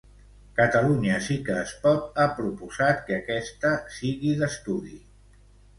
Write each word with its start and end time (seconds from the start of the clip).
Catalunya 0.59 1.17
Sí 1.25 1.37
que 1.49 1.59
es 1.65 1.73
Pot 1.83 2.19
ha 2.23 2.25
proposat 2.41 3.07
que 3.11 3.21
aquesta 3.21 3.77
sigui 4.01 4.37
d'estudi. 4.43 5.01